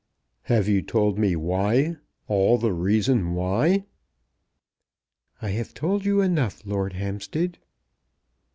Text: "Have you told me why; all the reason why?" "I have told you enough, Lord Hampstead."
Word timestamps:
"Have 0.49 0.67
you 0.67 0.81
told 0.81 1.19
me 1.19 1.35
why; 1.35 1.97
all 2.27 2.57
the 2.57 2.73
reason 2.73 3.35
why?" 3.35 3.85
"I 5.43 5.49
have 5.51 5.75
told 5.75 6.05
you 6.05 6.21
enough, 6.21 6.65
Lord 6.65 6.93
Hampstead." 6.93 7.59